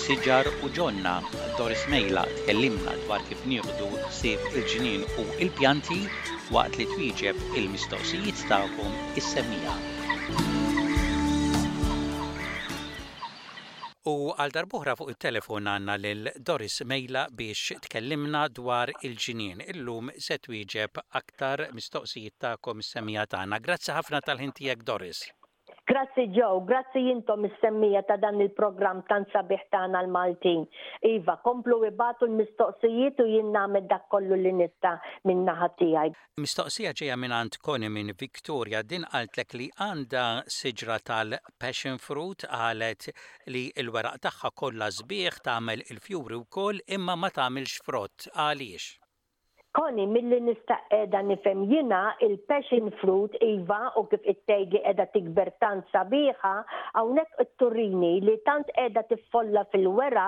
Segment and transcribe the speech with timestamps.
[0.00, 1.10] Siġar u Ġonna
[1.58, 3.88] Doris Mejla tkellimna dwar kif nieħdu
[4.18, 5.98] sif il ġinin u il-pjanti
[6.56, 9.74] waqt li twieġeb il-mistoqsijiet tagħkom is-semija.
[14.12, 19.60] U għal darbuħra fuq il-telefon għanna lil Doris Mejla biex tkellimna dwar il-ġinien.
[19.74, 23.60] Illum se twieġeb aktar mistoqsijiet ta'kom semija tagħna.
[23.68, 25.26] Grazzi ħafna tal-ħintijek Doris.
[25.84, 30.62] Grazzi Joe, grazzi jintom mistemmija ta' dan il programm tan sabiħ tagħna l-Maltin.
[31.10, 34.94] Iva, komplu ibatu l-mistoqsijiet u jien nagħmel dak kollu li nista'
[35.28, 36.12] minn naħa tiegħi.
[36.44, 40.24] Mistoqsija ġejja minn għand Koni minn Viktoria din qaltlek li għandha
[40.58, 43.10] siġra tal-passion fruit qalet
[43.54, 48.30] li l-weraq tagħha kollha sbieħ tagħmel il-fjuri wkoll imma ma tagħmilx frott.
[48.36, 48.99] Għaliex?
[49.80, 50.54] koni mill-li
[51.00, 56.50] edha nifem jina il-passion fruit iva u kif it-tejgi edha tikber tant sabiħa
[57.00, 60.26] għawnek it turrini li tant edha tiffolla fil-wera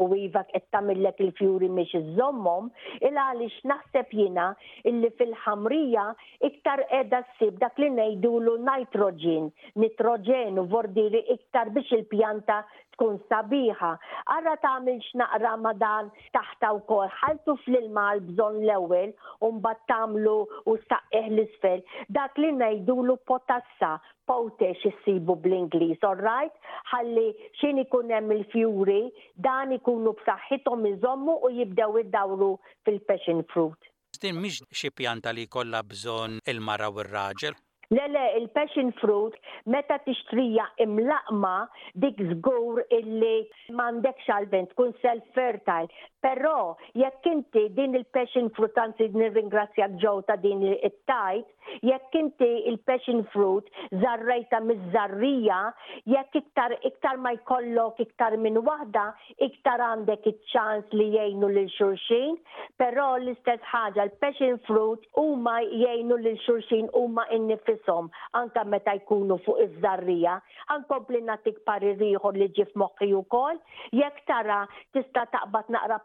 [0.00, 2.70] u iva qed tamillek il-fjuri miex iżommom, zommom
[3.10, 4.46] il għaliex naħseb jina
[4.88, 6.06] illi fil-ħamrija
[6.48, 9.52] iktar edha s-sib dak li nejdulu nitrogen
[9.84, 12.62] nitrogenu vordiri iktar biex il-pjanta
[12.94, 13.90] tkun sabiħa.
[14.36, 19.12] Arra tagħmel x'naqra ma dan taħta kol, ħaltu fl-ilma bżonn l-ewwel
[19.48, 20.36] u mbagħad tagħmlu
[20.72, 21.82] u saqqih l-isfel.
[22.18, 23.94] Dak li ngħidulu potassa
[24.30, 26.54] potex issibu bl-Ingliż, all right?
[26.94, 27.28] Ħalli
[27.58, 29.02] x'in ikun hemm il-fjuri,
[29.44, 32.54] dan ikunu b'saħħithom iżommu u jibdew iddawru
[32.86, 33.78] fil-passion fruit.
[34.22, 37.58] Din mhix xi pjanta li kolla bżonn il-mara u r-raġel.
[37.92, 39.34] Le, le, il-passion fruit
[39.66, 41.54] meta tixtrija imlaqma
[42.02, 45.88] dik żgur illi mandek xalvent tkun self-fertile.
[46.24, 51.46] Però jekk inti din il-passion fruit anzi nirringrazzja ġew ta' din it-tajt,
[51.88, 53.68] jekk inti il-passion fruit
[54.02, 59.06] zarrejta mizzarrija, żarrija jekk iktar iktar ma jkollok iktar minn waħda,
[59.50, 62.36] iktar għandek iċ-ċans li jgħinu lil xulxin,
[62.80, 68.08] però l-istess ħaġa l-passion fruit huma jgħinu lil xulxin huma innifisom
[68.40, 70.34] anka meta jkunu fuq fuq iż-żarrija.
[70.72, 73.58] Għankompli natik parir ieħor li ġif moħħi wkoll,
[73.94, 74.58] jekk tara
[74.96, 75.98] tista' taqbad naqra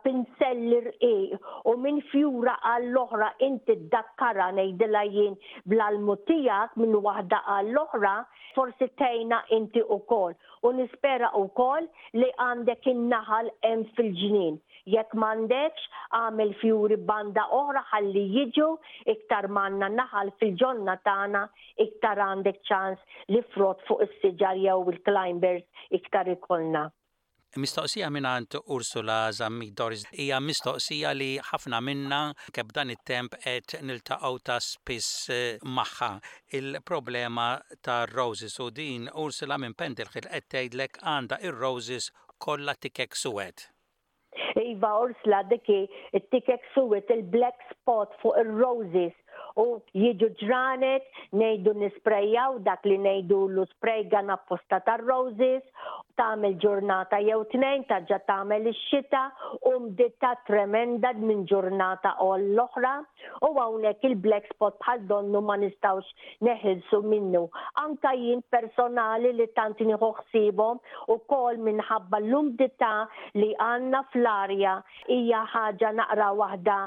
[0.49, 5.35] l rqiq u minn fjura għall-oħra inti dakkara ngħidilha jien
[5.71, 8.15] bl almutijak tiegħek minn waħda għall-oħra,
[8.55, 10.35] forsi tejna inti wkoll.
[10.67, 11.87] U nispera wkoll
[12.19, 14.59] li għandek in-naħal hemm fil-ġnien
[14.91, 15.87] jekk m'għandekx
[16.19, 18.67] għamel fjuri banda oħra ħalli jiġu
[19.15, 21.43] iktar manna naħal fil-ġonna tagħna
[21.85, 25.65] iktar għandek ċans li frott fuq is-siġar jew il-climbers
[25.99, 26.87] iktar ikollna.
[27.57, 32.19] Mistoqsija minn għant Ursula Zammik Doris hija mistoqsija li ħafna minna
[32.53, 36.11] keb dan it-temp qed niltaqgħu ta' spiss eh, magħha
[36.61, 37.47] il-problema
[37.81, 43.69] ta' roses u din Ursula minn Pendilħil qed tgħidlek għandha ir-roses kollha tikek suwed.
[44.67, 45.79] Iva Ursla dikki,
[46.17, 49.15] it tikek suwit il-black spot fuq il-roses
[49.59, 51.07] u jiġu ġranet,
[51.41, 55.63] nejdu nisprejaw dak li nejdu l sprejgan apposta ta' roses,
[56.19, 62.93] tamel ġurnata jew tnejn taġġa tamel ix-xita u um mditta tremenda minn ġurnata u l-oħra
[63.47, 66.09] u hawnhekk il-black spot bħal donnu ma nistawx
[66.43, 67.43] neħilsu minnu.
[67.83, 70.81] Anka jien personali li tanti nieħu ħsibhom
[71.15, 72.91] ukoll minħabba l-umdità
[73.39, 74.75] li għandna fl-arja
[75.15, 76.77] hija ħaġa naqra waħda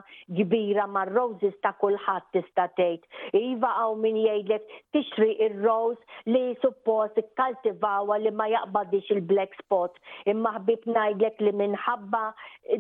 [0.41, 4.63] kbira mar-roses ta' kulħadd tista' tista' tgħid iva hawn min jgħidlek
[4.97, 9.97] tixri il rows li suppost kaltivawa li ma jaqbadix il-black spot
[10.31, 12.23] imma ħbib ngħidlek li minħabba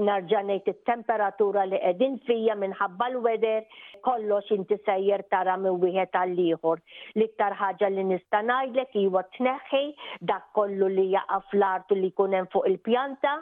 [0.00, 3.64] narġa' ngħid it-temperatura li qegħdin fija minħabba l-weder
[4.06, 6.80] kollox inti sejjer tara minn wieħed għall ieħor.
[7.16, 9.84] L-iktar ħaġa li nista' ngħidlek iwa tneħħi
[10.22, 13.36] dak kollu li jaqaf l art li jkun hemm fuq il-pjanta,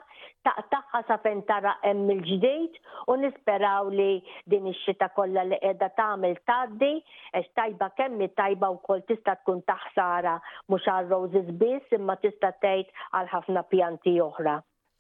[0.46, 2.78] taqtaħħa sa fejn tara hemm il-ġdejt
[3.12, 4.10] u nisperaw li
[4.52, 6.90] din ix-xita kollha li qiegħda tagħmel il tgħaddi
[7.38, 10.34] għax tajba kemm tajba wkoll tista' tkun taħsara
[10.70, 14.58] mhux għal roses biss imma tista' tgħid għal ħafna pjanti oħra.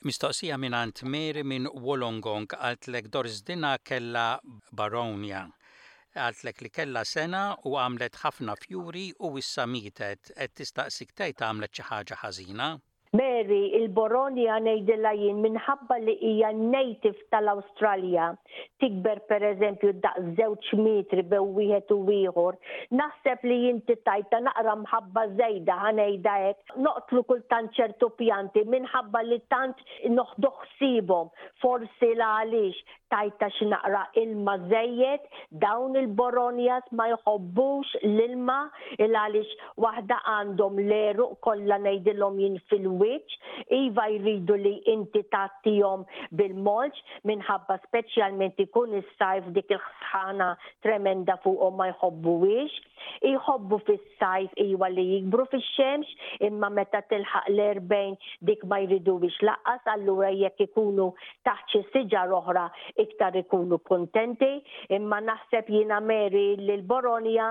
[0.08, 4.26] Mistoqsija minn ant Meri minn Wolongong għaltlek Doris Dina kella
[4.76, 5.42] Baronja.
[6.16, 11.86] Għaltlek li kella sena u għamlet ħafna fjuri u issa għed tista tistaqsik għamlet xi
[11.92, 12.70] ħaġa ħażina?
[13.18, 18.28] Mary il-Boroni għanejdilla jien minħabba li hija native tal australia
[18.82, 22.58] tikber per eżempju da' zewċ mitri bew wieħed u wieħor,
[23.00, 29.40] naħseb li jinti tajta naqra mħabba zejda ħanejda hekk, noqtlu kultant ċertu pjanti minħabba li
[29.50, 29.82] tant
[30.20, 31.34] noħdoħ sibhom
[31.64, 35.22] forsi la għaliex tajta xinaqra ilma zejjed,
[35.64, 38.56] dawn il-boronjas ma jħobbux l-ilma
[38.98, 39.54] il-għalix
[39.84, 43.36] wahda għandhom l-eru kolla nejdilom jinn fil-wiċ,
[43.80, 46.06] iva jridu li inti tattijom
[46.40, 50.50] bil-molċ minħabba specialment ikun il-sajf dik il-ħsħana
[50.86, 52.72] tremenda fuq ma jħobbuwix,
[53.26, 56.14] jħobbu fil-sajf iwa li jikbru fil-xemx,
[56.48, 58.16] imma meta tilħaq l-erbejn
[58.50, 61.10] dik ma jridu biex laqqas, allura jekk ikunu
[61.48, 62.68] taħċi siġar oħra
[63.04, 64.50] iktar ikunu kontenti,
[64.96, 67.48] imma naħseb jina meri li l-Boronja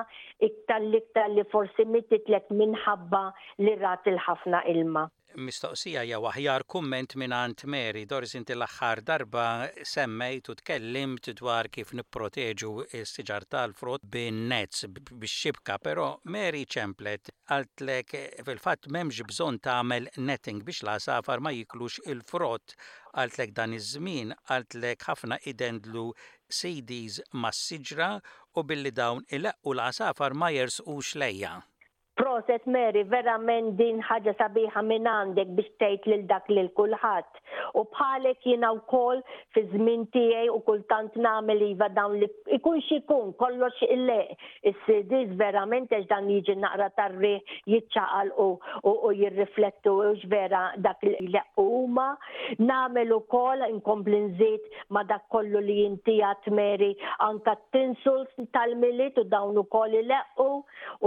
[0.49, 3.23] iktar liktar li forsi mititlek minħabba
[3.65, 5.07] li rat il-ħafna ilma
[5.45, 8.01] mistoqsija jew aħjar kumment minn Ant Mary.
[8.09, 9.43] Doris inti l-aħħar darba
[9.91, 12.71] semmejt u tkellimt dwar kif nipproteġu
[13.03, 18.17] s-siġar tal-frott bin nets bix-xibka, però Mary ċemplet għaltlek
[18.47, 22.73] fil-fatt m'hemmx bżonn tagħmel netting biex la safar ma jiklux il-frott
[23.13, 26.09] għaltlek dan iż-żmien għaltlek ħafna idendlu
[26.49, 28.13] CDs mas-siġra
[28.57, 31.57] u billi dawn il-eqqu l safar ma jersqux lejja.
[32.19, 37.37] Proset Mary, verament din ħaġa sabiħa minn għandek biex tgħid lil dak lil kulħadd.
[37.79, 39.21] U bħalek jiena wkoll
[39.55, 42.27] fi żmien tiegħi u kultant nagħmel iva dawn li
[42.57, 44.17] ikun xikun kollox ille
[44.71, 47.37] is-sidis verament għax dan jiġi naqra tarri
[47.71, 52.09] jitċaqal u jirriflettu u vera dak li huma.
[52.59, 56.91] Nagħmel ukoll inkompli nżid ma dak kollu li jintijat Meri
[57.29, 60.49] anka t-insults tal-milit u dawn ukoll ileqqu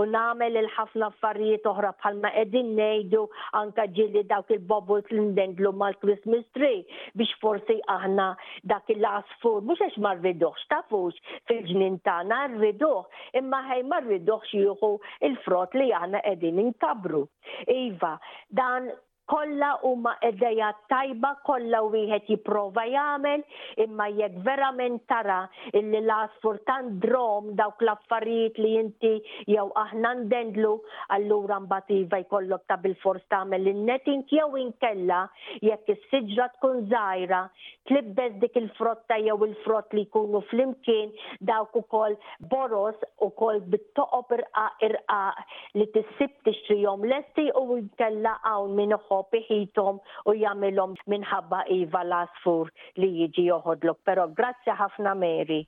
[0.00, 3.22] u nagħmel il-ħafna affarijiet oħra bħalma edin ngħidu
[3.60, 6.82] anka ġilli dawk il-bubbles l-indendlu mal-Christmas tree
[7.18, 8.28] biex forsi aħna
[8.72, 11.20] dak il-asfur mhux għax ma xtafux tafux
[11.50, 14.92] fil-ġnien tagħna rriduh imma ħaj ma rridux jieħu
[15.30, 17.24] il-frott li aħna qegħdin inkabru.
[17.68, 18.14] Iva,
[18.48, 18.88] dan
[19.26, 23.42] kolla huma edeja tajba, kolla u wieħed jipprova jagħmel,
[23.84, 25.40] imma jekk verament tara
[25.72, 29.12] illi l furtan drom dawk l-affarijiet li inti
[29.48, 30.72] jew aħna ndendlu,
[31.16, 35.22] allura mbativa jkollok ta' bil-fors tagħmel in-netting jew inkella
[35.62, 37.42] jekk is-siġra tkun żgħira,
[37.90, 41.14] tlibbes dik il-frotta jew il-frott li jkunu flimkien
[41.48, 42.18] dawk ukoll
[42.50, 50.00] boros ukoll bit-toqob irqaq irqaq li tissib tixtrihom lesti u jkella hawn minn jitħob iħitom
[50.26, 52.70] u jagħmilhom minħabba iva l-asfur
[53.02, 53.98] li jiġi joħodlok.
[54.04, 55.60] Però grazzi ħafna Mary.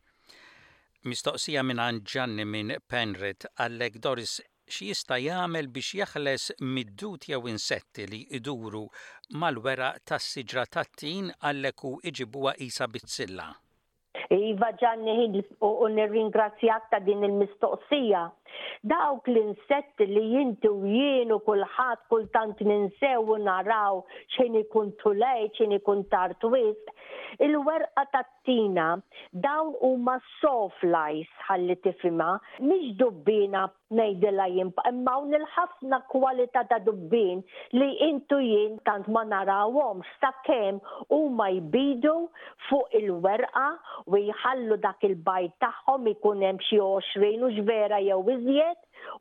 [1.05, 8.07] Mistoqsija minn għan Ġanni minn Penrit, għallek Doris jista' jagħmel biex jaħles mid-dut jew insetti
[8.09, 8.87] li iduru
[9.37, 13.51] mal-wera tas-siġra tat-tin għallek u iġibuha qisha bizzilla.
[14.35, 18.25] Iva ġanni u nirringrazzjak ta' din il-mistoqsija
[18.85, 24.03] dawk l-insetti li jinti u jienu kullħat kultant ninsew u naraw
[24.37, 26.93] xejn ikun tulej, xini ikun tartwist,
[27.47, 28.91] il-werqa tat-tina
[29.47, 33.65] dawn huma soft lice ħalli tifima, nix dubbina
[33.95, 37.41] ngħidilha jimpa, imma un il-ħafna kwalità ta' dubbin
[37.79, 42.15] li intu jien tant ma narawhomx sakemm huma jbidu
[42.69, 43.65] fuq il-werqa
[44.13, 48.73] u jħallu dak il-bajt tagħhom ikun hemm xi 20 u ġvera jew iżjed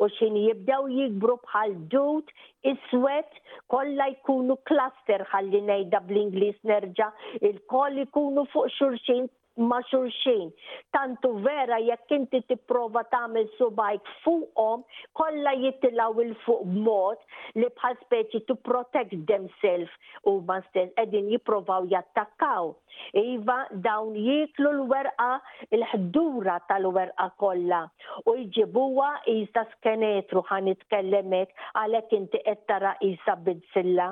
[0.01, 2.31] u xin jibdew jikbru bħal dut
[2.74, 3.39] iswet,
[3.75, 7.09] kolla jkunu klaster ħalli nejda bl-Inglis nerġa,
[7.51, 10.52] il-koll jkunu fuq xurxin ma xurxin.
[10.94, 14.83] Tantu vera jekk inti tipprova tagħmel subajk fuqhom
[15.19, 17.18] kollha jittilaw il fuq mod
[17.56, 19.94] li bħal speċi to protect themself
[20.31, 22.74] u ma stess qegħdin jipprovaw jattakkaw.
[23.18, 25.30] Iva dawn jiklu l-werqa
[25.78, 27.83] il-ħdura tal-werqa kollha
[28.30, 34.06] u jġibuha iżda skenetru ħan għalhekk inti qed tara Bidzilla bidsilla.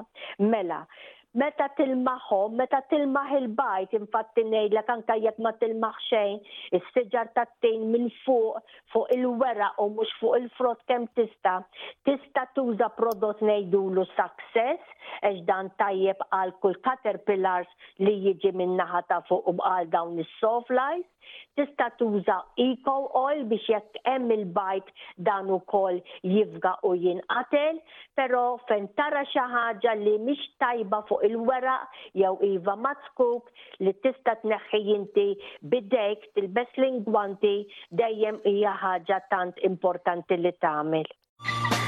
[0.52, 0.82] Mela,
[1.34, 6.40] meta tilmaħom, meta tilmaħ il-bajt, infatti nejla anka jekk ma tilmaħ xejn,
[6.78, 8.60] is-siġar tat-tejn minn fuq,
[8.92, 11.56] fuq il-wera u mhux fuq il-frott kemm tista.
[12.08, 17.72] Tista' tuża prodott ngħidulu success, għax dan tajjeb għal kull caterpillars
[18.04, 21.08] li jiġi minn naħa ta' u għal dawn is-soflies.
[21.56, 24.88] Tista' tuża eco oil biex jekk hemm il-bajt
[25.28, 27.78] dan ukoll jifga u jinqatel,
[28.20, 33.52] però fejn tara xi ħaġa li mhix tajba fuq il-weraq jew iva matskuk
[33.86, 35.28] li tista' tneħħi inti
[35.74, 37.56] bidejk tilbes l-ingwanti
[38.04, 41.80] dejjem hija ħaġa tant importanti li tagħmel.